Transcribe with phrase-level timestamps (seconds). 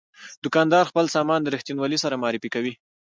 [0.43, 2.73] دوکاندار خپل سامان د رښتینولۍ سره معرفي کوي.